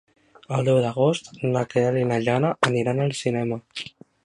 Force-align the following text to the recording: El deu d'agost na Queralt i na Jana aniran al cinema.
El 0.55 0.63
deu 0.69 0.79
d'agost 0.85 1.29
na 1.51 1.63
Queralt 1.75 2.03
i 2.05 2.09
na 2.13 2.19
Jana 2.29 2.51
aniran 2.71 3.05
al 3.07 3.17
cinema. 3.23 3.63